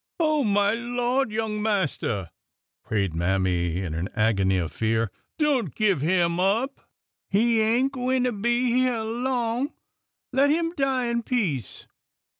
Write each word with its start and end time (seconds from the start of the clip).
"Oh, 0.19 0.43
my 0.43 0.73
Lord, 0.73 1.31
young 1.31 1.61
master!" 1.61 2.31
prayed 2.87 3.13
Mammy 3.13 3.77
in 3.83 3.93
an 3.93 4.09
agony 4.15 4.57
of 4.57 4.71
fear," 4.71 5.11
don't 5.37 5.75
give 5.75 6.01
him 6.01 6.39
up! 6.39 6.89
He 7.29 7.61
ain' 7.61 7.87
gwineter 7.89 8.31
be 8.31 8.71
hyeah 8.71 9.03
long. 9.03 9.73
Let 10.33 10.49
him 10.49 10.73
die 10.75 11.05
in 11.05 11.21
peace 11.21 11.85